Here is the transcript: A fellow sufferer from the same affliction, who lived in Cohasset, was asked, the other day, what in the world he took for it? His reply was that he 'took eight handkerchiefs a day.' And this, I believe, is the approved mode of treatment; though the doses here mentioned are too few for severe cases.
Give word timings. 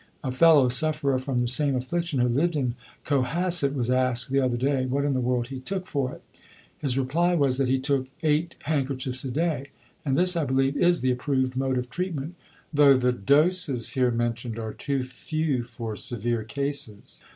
A 0.23 0.31
fellow 0.31 0.67
sufferer 0.67 1.19
from 1.19 1.41
the 1.41 1.47
same 1.47 1.75
affliction, 1.75 2.17
who 2.19 2.27
lived 2.27 2.55
in 2.55 2.73
Cohasset, 3.05 3.75
was 3.75 3.91
asked, 3.91 4.31
the 4.31 4.39
other 4.39 4.57
day, 4.57 4.87
what 4.87 5.05
in 5.05 5.13
the 5.13 5.19
world 5.19 5.49
he 5.49 5.59
took 5.59 5.85
for 5.85 6.11
it? 6.11 6.23
His 6.79 6.97
reply 6.97 7.35
was 7.35 7.59
that 7.59 7.67
he 7.67 7.77
'took 7.77 8.07
eight 8.23 8.55
handkerchiefs 8.63 9.23
a 9.25 9.29
day.' 9.29 9.67
And 10.03 10.17
this, 10.17 10.35
I 10.35 10.43
believe, 10.45 10.75
is 10.75 11.01
the 11.01 11.11
approved 11.11 11.55
mode 11.55 11.77
of 11.77 11.91
treatment; 11.91 12.33
though 12.73 12.97
the 12.97 13.11
doses 13.11 13.89
here 13.91 14.09
mentioned 14.09 14.57
are 14.57 14.73
too 14.73 15.03
few 15.03 15.61
for 15.63 15.95
severe 15.95 16.43
cases. 16.45 17.21